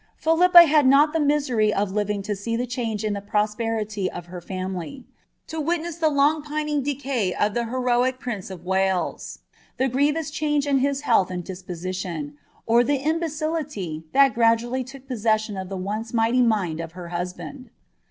[0.17, 4.07] Philippa had not the misery of living to see the change in Uie pros iritj
[4.07, 5.03] of her fiunily;
[5.45, 9.41] to witness tlie long pining decay of the heroic riaoe of Wales;
[9.77, 12.35] the grievous change in his health and disposition;
[12.65, 17.69] or le imbecility, that gradually took possession of the once mighty mind r her husband.